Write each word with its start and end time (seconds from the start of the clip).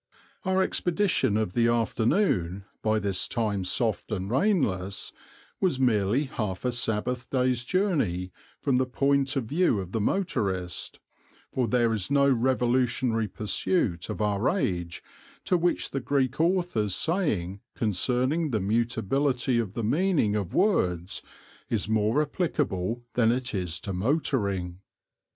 Our 0.45 0.63
expedition 0.63 1.37
of 1.37 1.53
the 1.53 1.67
afternoon, 1.67 2.65
by 2.81 2.97
this 2.97 3.27
time 3.27 3.63
soft 3.63 4.11
and 4.11 4.31
rainless, 4.31 5.13
was 5.59 5.79
merely 5.79 6.23
half 6.23 6.65
a 6.65 6.71
Sabbath 6.71 7.29
day's 7.29 7.63
journey, 7.63 8.31
from 8.63 8.79
the 8.79 8.87
point 8.87 9.35
of 9.35 9.43
view 9.45 9.79
of 9.79 9.91
the 9.91 10.01
motorist, 10.01 10.99
for 11.53 11.67
there 11.67 11.93
is 11.93 12.09
no 12.09 12.27
revolutionary 12.27 13.27
pursuit 13.27 14.09
of 14.09 14.23
our 14.23 14.49
age 14.49 15.03
to 15.45 15.55
which 15.55 15.91
the 15.91 15.99
Greek 16.01 16.39
author's 16.41 16.95
saying 16.95 17.61
concerning 17.75 18.49
the 18.49 18.59
mutability 18.59 19.59
of 19.59 19.73
the 19.73 19.83
meaning 19.83 20.35
of 20.35 20.55
words 20.55 21.21
is 21.69 21.87
more 21.87 22.23
applicable 22.23 23.03
than 23.13 23.31
it 23.31 23.53
is 23.53 23.79
to 23.81 23.93
motoring. 23.93 24.79